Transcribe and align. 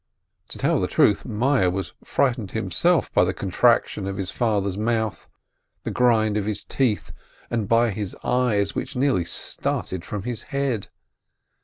To 0.47 0.57
tell 0.57 0.81
the 0.81 0.87
truth, 0.87 1.25
Meyerl 1.25 1.71
was 1.73 1.93
frightened 2.03 2.53
himself 2.53 3.13
by 3.13 3.23
the 3.23 3.35
contraction 3.35 4.07
of 4.07 4.17
his 4.17 4.31
father's 4.31 4.75
mouth, 4.75 5.27
the 5.83 5.91
grind 5.91 6.37
of 6.37 6.47
his 6.47 6.63
teeth, 6.63 7.11
and 7.51 7.69
by 7.69 7.91
his 7.91 8.15
eyes, 8.23 8.73
which 8.73 8.95
nearly 8.95 9.25
started 9.25 10.03
from 10.03 10.23
his 10.23 10.41
head. 10.49 10.87